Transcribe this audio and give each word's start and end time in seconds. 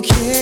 dreams 0.00 0.28
big 0.28 0.37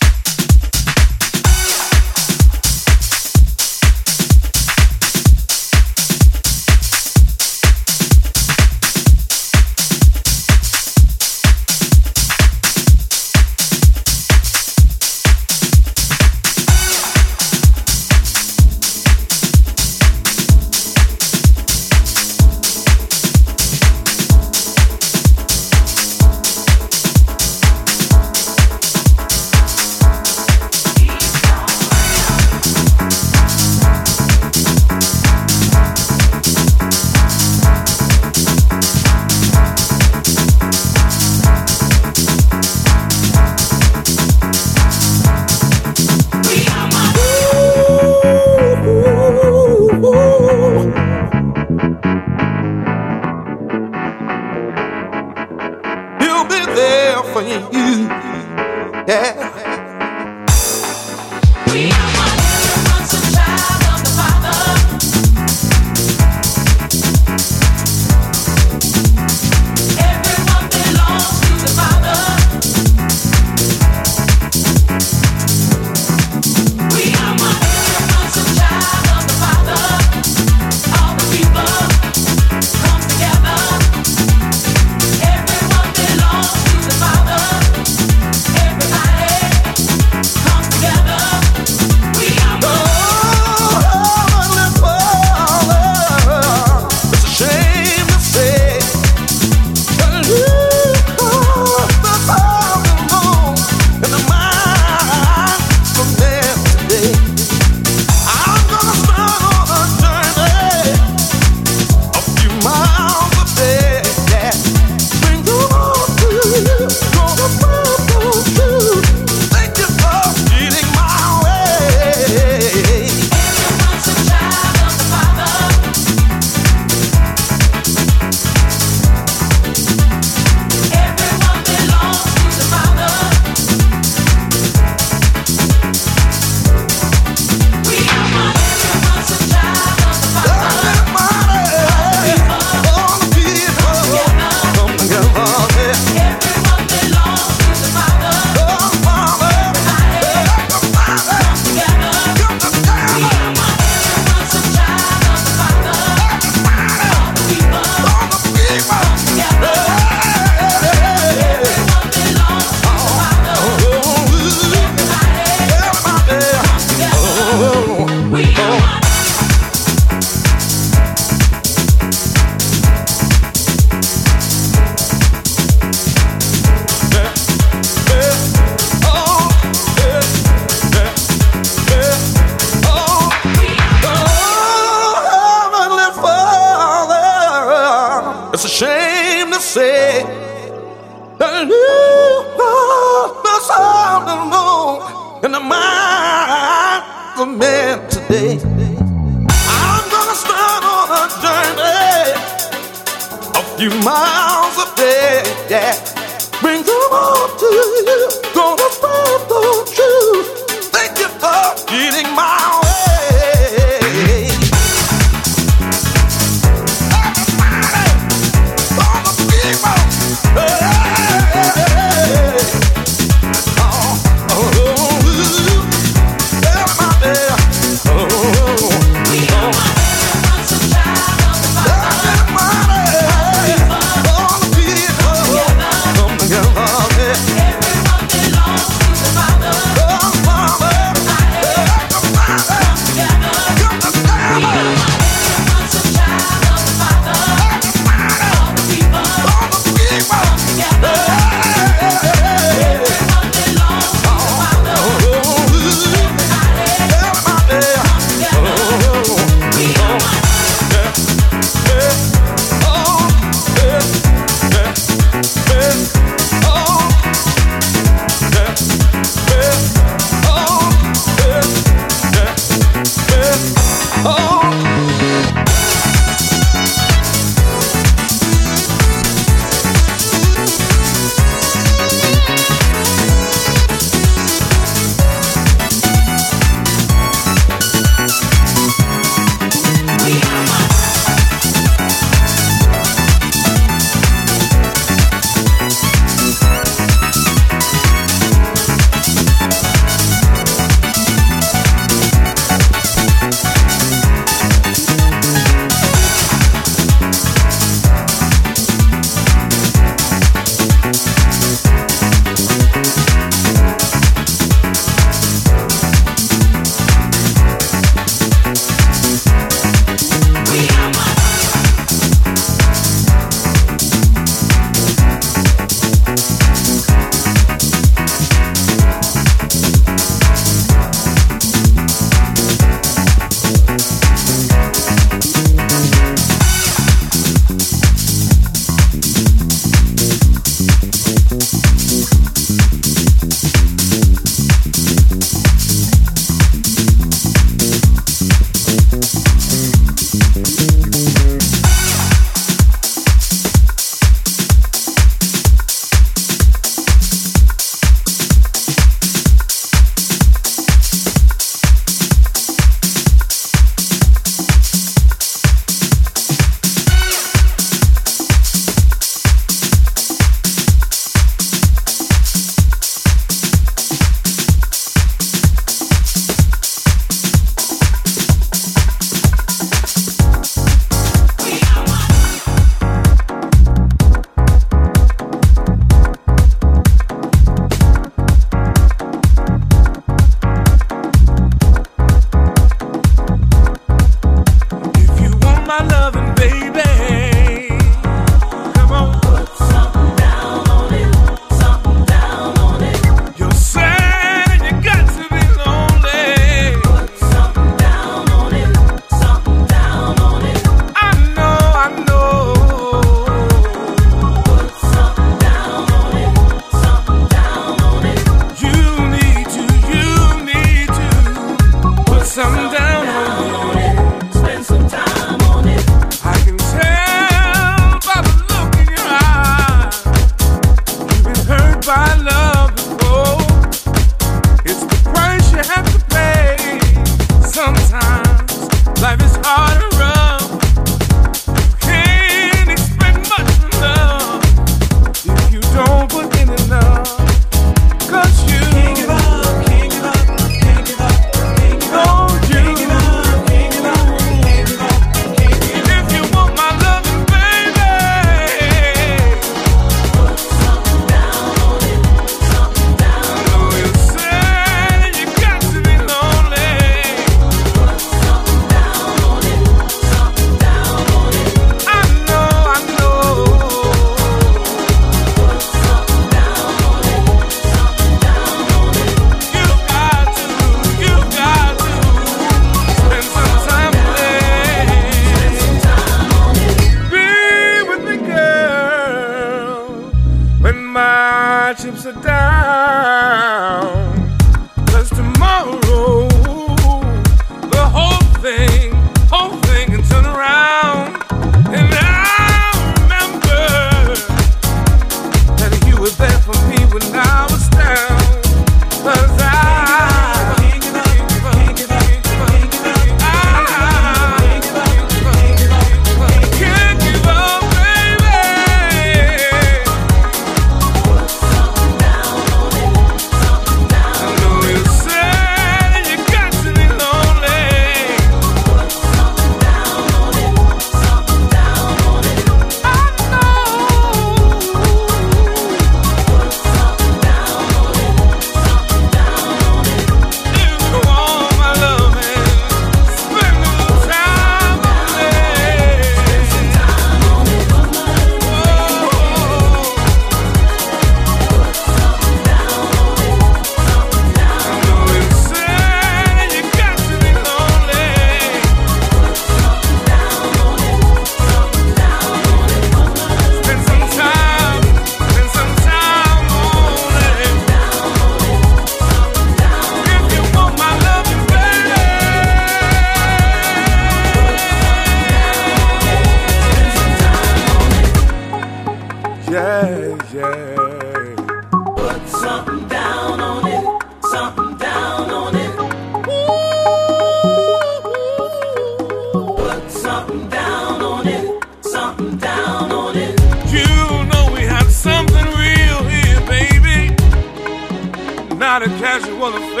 Some 599.41 599.59
time 599.59 599.61
on 599.63 600.00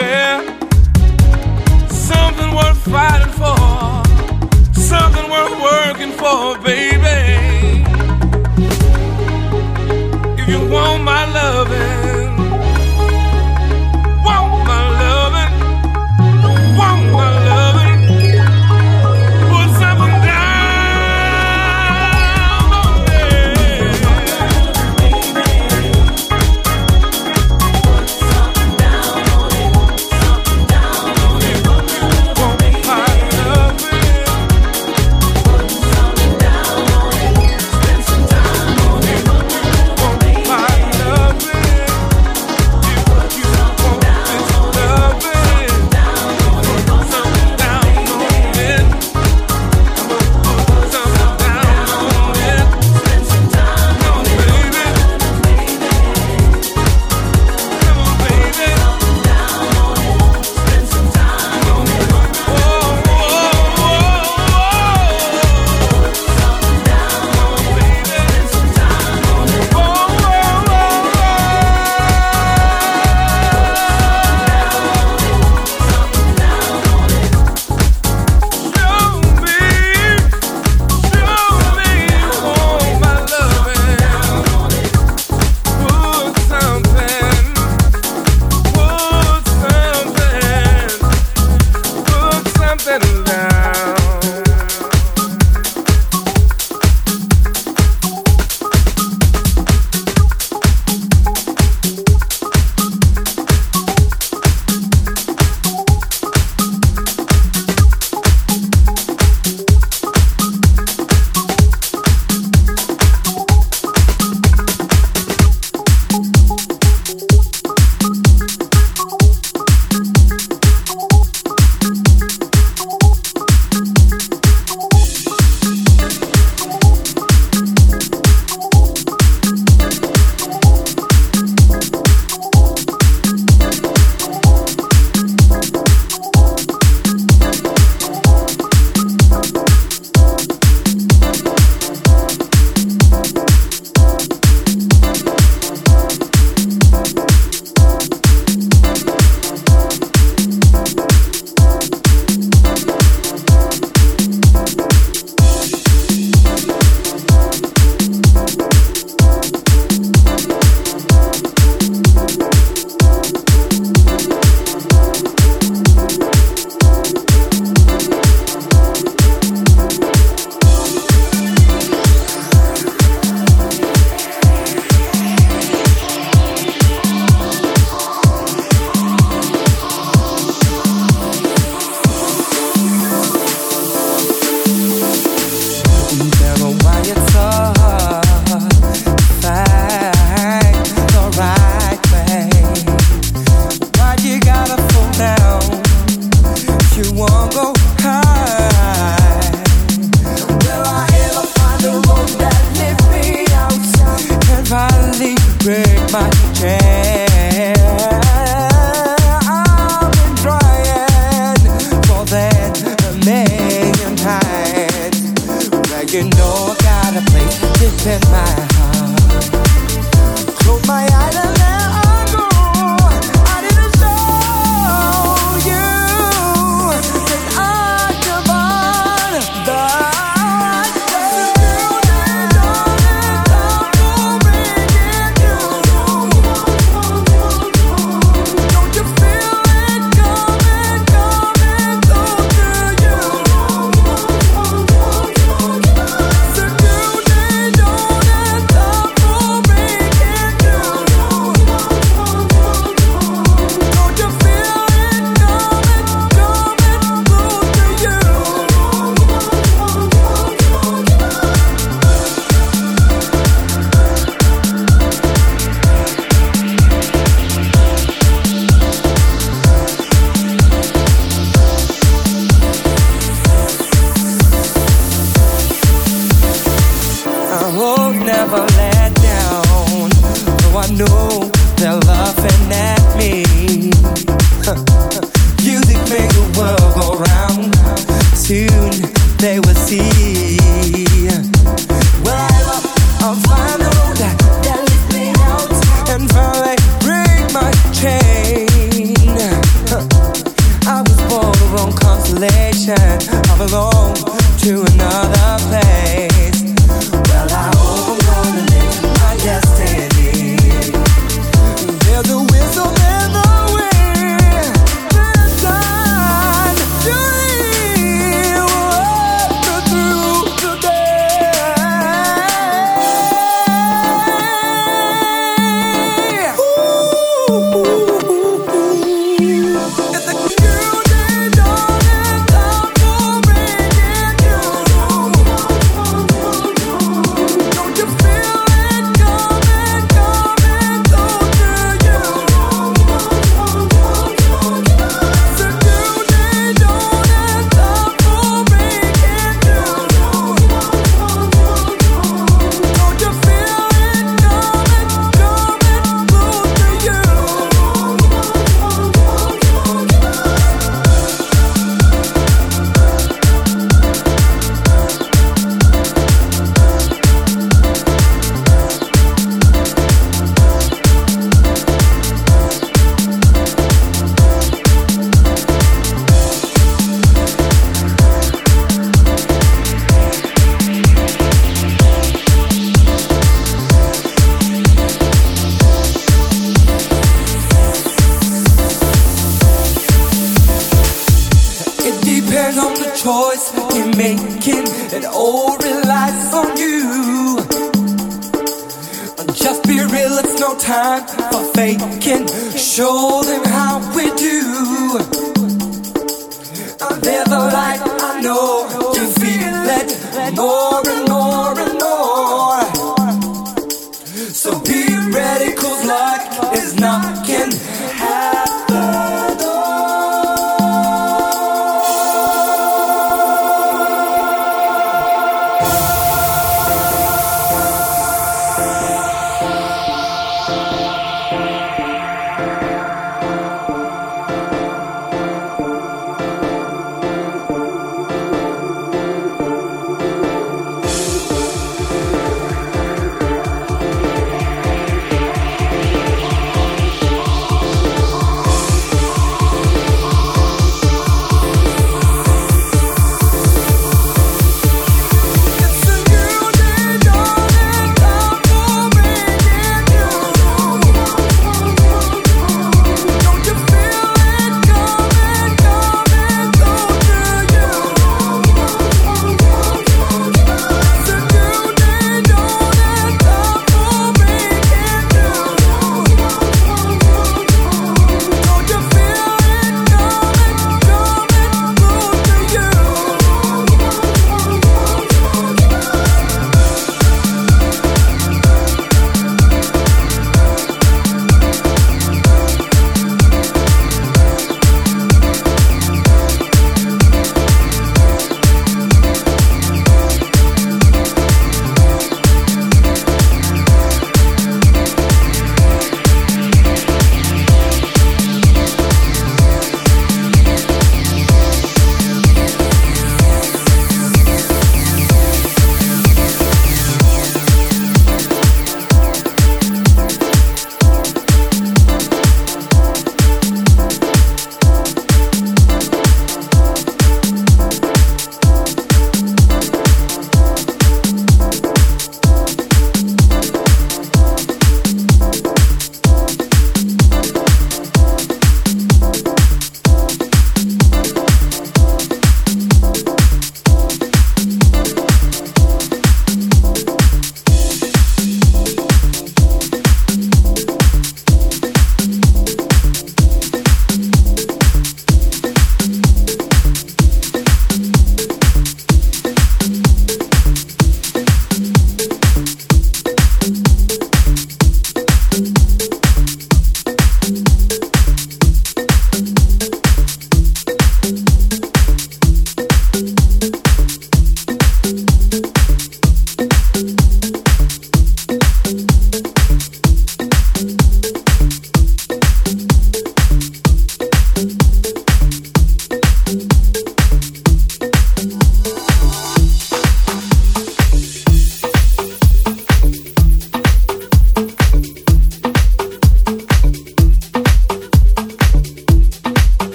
pretend 218.03 218.40